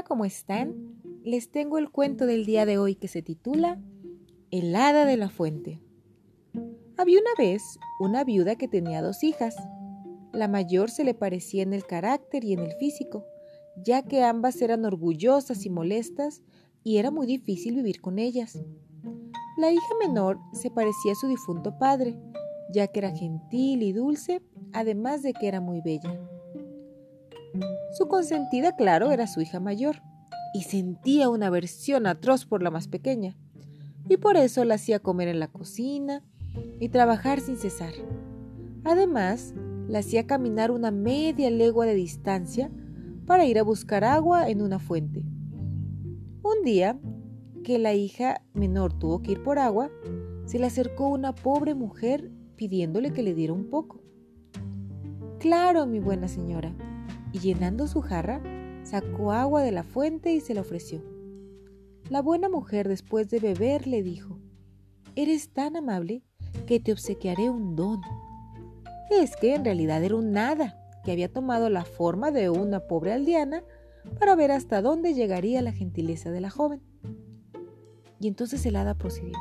[0.00, 0.96] Hola, ¿cómo están?
[1.24, 3.78] Les tengo el cuento del día de hoy que se titula
[4.50, 5.78] El hada de la fuente.
[6.96, 9.56] Había una vez una viuda que tenía dos hijas.
[10.32, 13.26] La mayor se le parecía en el carácter y en el físico,
[13.76, 16.40] ya que ambas eran orgullosas y molestas
[16.82, 18.58] y era muy difícil vivir con ellas.
[19.58, 22.18] La hija menor se parecía a su difunto padre,
[22.72, 24.40] ya que era gentil y dulce,
[24.72, 26.18] además de que era muy bella.
[27.92, 30.02] Su consentida, claro, era su hija mayor,
[30.54, 33.36] y sentía una aversión atroz por la más pequeña,
[34.08, 36.22] y por eso la hacía comer en la cocina
[36.80, 37.92] y trabajar sin cesar.
[38.84, 39.54] Además,
[39.88, 42.70] la hacía caminar una media legua de distancia
[43.26, 45.24] para ir a buscar agua en una fuente.
[46.42, 46.98] Un día,
[47.62, 49.90] que la hija menor tuvo que ir por agua,
[50.46, 54.02] se le acercó una pobre mujer pidiéndole que le diera un poco.
[55.38, 56.74] Claro, mi buena señora,
[57.32, 58.42] y llenando su jarra,
[58.82, 61.02] sacó agua de la fuente y se la ofreció.
[62.08, 64.38] La buena mujer después de beber le dijo,
[65.16, 66.22] Eres tan amable
[66.66, 68.00] que te obsequiaré un don.
[69.10, 73.12] Es que en realidad era un nada, que había tomado la forma de una pobre
[73.12, 73.64] aldeana
[74.18, 76.82] para ver hasta dónde llegaría la gentileza de la joven.
[78.20, 79.38] Y entonces el hada procedió.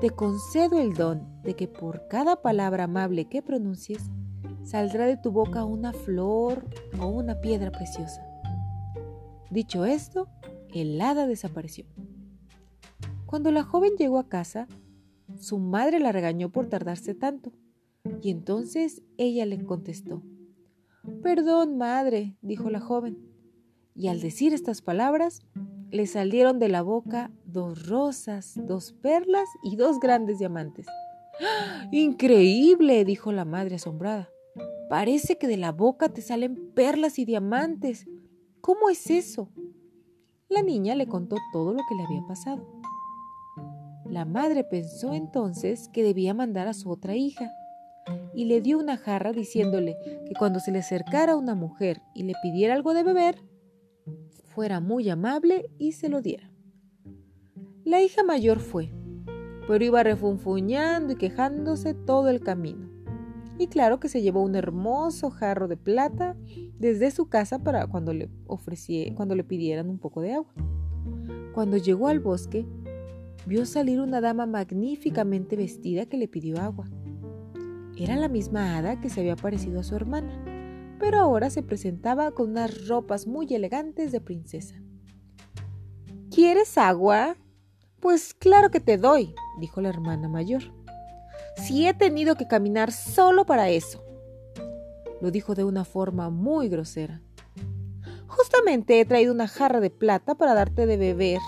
[0.00, 4.10] Te concedo el don de que por cada palabra amable que pronuncies,
[4.70, 6.64] saldrá de tu boca una flor
[7.00, 8.24] o una piedra preciosa.
[9.50, 10.28] Dicho esto,
[10.72, 11.86] el hada desapareció.
[13.26, 14.68] Cuando la joven llegó a casa,
[15.40, 17.50] su madre la regañó por tardarse tanto,
[18.22, 20.22] y entonces ella le contestó.
[21.20, 23.18] Perdón, madre, dijo la joven,
[23.96, 25.40] y al decir estas palabras,
[25.90, 30.86] le salieron de la boca dos rosas, dos perlas y dos grandes diamantes.
[31.40, 31.88] ¡Ah!
[31.90, 34.28] Increíble, dijo la madre asombrada.
[34.90, 38.08] Parece que de la boca te salen perlas y diamantes.
[38.60, 39.48] ¿Cómo es eso?
[40.48, 42.66] La niña le contó todo lo que le había pasado.
[44.04, 47.52] La madre pensó entonces que debía mandar a su otra hija
[48.34, 49.96] y le dio una jarra diciéndole
[50.26, 53.44] que cuando se le acercara una mujer y le pidiera algo de beber,
[54.42, 56.50] fuera muy amable y se lo diera.
[57.84, 58.90] La hija mayor fue,
[59.68, 62.99] pero iba refunfuñando y quejándose todo el camino
[63.60, 66.34] y claro que se llevó un hermoso jarro de plata
[66.78, 68.30] desde su casa para cuando le
[69.14, 70.54] cuando le pidieran un poco de agua.
[71.52, 72.66] Cuando llegó al bosque,
[73.46, 76.88] vio salir una dama magníficamente vestida que le pidió agua.
[77.98, 82.30] Era la misma hada que se había parecido a su hermana, pero ahora se presentaba
[82.30, 84.76] con unas ropas muy elegantes de princesa.
[86.30, 87.36] ¿Quieres agua?
[88.00, 90.79] Pues claro que te doy, dijo la hermana mayor
[91.56, 94.04] si he tenido que caminar solo para eso?
[95.20, 97.20] Lo dijo de una forma muy grosera.
[98.26, 101.40] Justamente he traído una jarra de plata para darte de beber.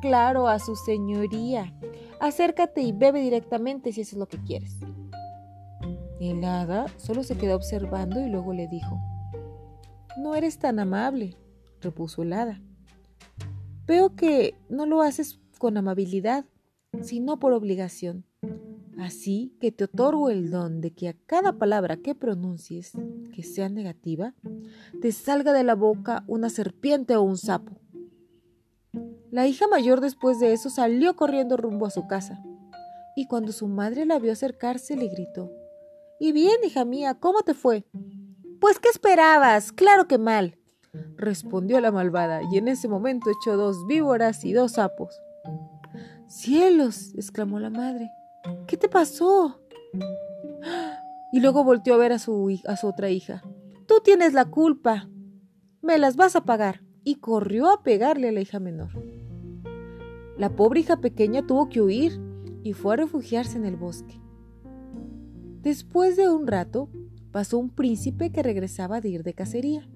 [0.00, 1.74] Claro, a su señoría.
[2.20, 4.78] Acércate y bebe directamente si eso es lo que quieres.
[6.20, 8.98] El hada solo se quedó observando y luego le dijo,
[10.16, 11.36] No eres tan amable,
[11.80, 12.62] repuso el hada.
[13.86, 16.46] Veo que no lo haces con amabilidad,
[17.02, 18.24] sino por obligación.
[18.98, 22.92] Así que te otorgo el don de que a cada palabra que pronuncies,
[23.34, 24.34] que sea negativa,
[25.02, 27.78] te salga de la boca una serpiente o un sapo.
[29.30, 32.42] La hija mayor después de eso salió corriendo rumbo a su casa,
[33.14, 35.50] y cuando su madre la vio acercarse le gritó,
[36.18, 37.84] ¿Y bien, hija mía, cómo te fue?
[38.60, 39.72] Pues, ¿qué esperabas?
[39.72, 40.56] Claro que mal,
[41.16, 45.20] respondió la malvada, y en ese momento echó dos víboras y dos sapos.
[46.26, 47.12] ¡Cielos!
[47.14, 48.10] exclamó la madre.
[48.66, 49.60] ¿Qué te pasó?
[51.32, 53.42] Y luego volteó a ver a su, a su otra hija.
[53.86, 55.08] Tú tienes la culpa.
[55.82, 56.82] Me las vas a pagar.
[57.04, 58.90] Y corrió a pegarle a la hija menor.
[60.36, 62.20] La pobre hija pequeña tuvo que huir
[62.62, 64.20] y fue a refugiarse en el bosque.
[65.62, 66.90] Después de un rato,
[67.30, 69.88] pasó un príncipe que regresaba de ir de cacería.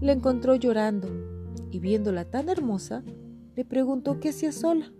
[0.00, 1.08] La encontró llorando
[1.70, 3.04] y viéndola tan hermosa,
[3.56, 4.92] le preguntó qué hacía sola.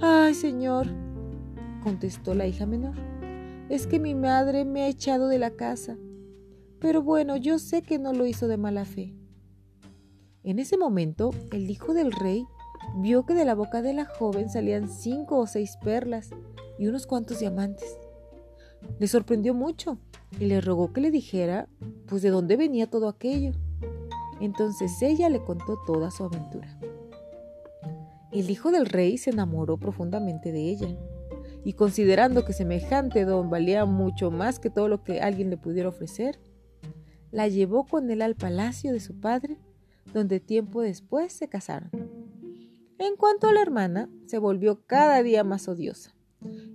[0.00, 0.88] Ay, señor,
[1.82, 2.94] contestó la hija menor,
[3.68, 5.96] es que mi madre me ha echado de la casa.
[6.80, 9.14] Pero bueno, yo sé que no lo hizo de mala fe.
[10.42, 12.46] En ese momento, el hijo del rey
[12.96, 16.30] vio que de la boca de la joven salían cinco o seis perlas
[16.78, 17.96] y unos cuantos diamantes.
[18.98, 19.98] Le sorprendió mucho
[20.38, 21.68] y le rogó que le dijera,
[22.06, 23.52] pues, de dónde venía todo aquello.
[24.40, 26.78] Entonces ella le contó toda su aventura.
[28.34, 30.88] El hijo del rey se enamoró profundamente de ella,
[31.64, 35.88] y considerando que semejante don valía mucho más que todo lo que alguien le pudiera
[35.88, 36.40] ofrecer,
[37.30, 39.58] la llevó con él al palacio de su padre,
[40.12, 41.90] donde tiempo después se casaron.
[42.98, 46.12] En cuanto a la hermana, se volvió cada día más odiosa,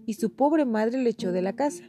[0.06, 1.84] y su pobre madre le echó de la casa,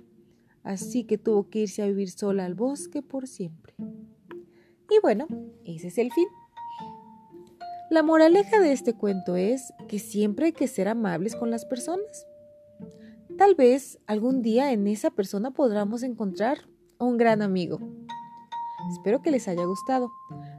[0.64, 3.74] así que tuvo que irse a vivir sola al bosque por siempre.
[3.78, 5.28] Y bueno,
[5.64, 6.26] ese es el fin.
[7.90, 12.24] La moraleja de este cuento es que siempre hay que ser amables con las personas.
[13.36, 16.68] Tal vez algún día en esa persona podamos encontrar
[17.00, 17.80] un gran amigo.
[18.92, 20.08] Espero que les haya gustado.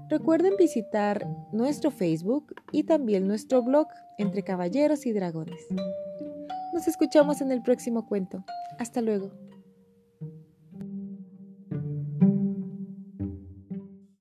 [0.09, 3.87] Recuerden visitar nuestro Facebook y también nuestro blog
[4.17, 5.67] Entre Caballeros y Dragones.
[6.73, 8.43] Nos escuchamos en el próximo cuento.
[8.77, 9.31] Hasta luego.